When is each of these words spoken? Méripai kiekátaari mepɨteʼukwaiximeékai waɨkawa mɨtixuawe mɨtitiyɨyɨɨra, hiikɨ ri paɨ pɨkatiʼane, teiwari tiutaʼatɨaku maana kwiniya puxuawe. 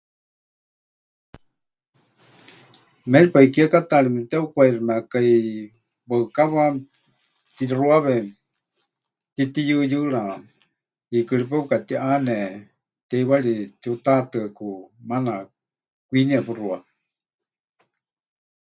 Méripai 3.11 3.45
kiekátaari 3.53 4.09
mepɨteʼukwaiximeékai 4.15 5.33
waɨkawa 6.09 6.63
mɨtixuawe 6.75 8.15
mɨtitiyɨyɨɨra, 8.29 10.23
hiikɨ 11.11 11.33
ri 11.39 11.45
paɨ 11.49 11.61
pɨkatiʼane, 11.63 12.37
teiwari 13.09 13.55
tiutaʼatɨaku 13.81 14.67
maana 15.07 15.33
kwiniya 16.07 16.39
puxuawe. 16.45 16.79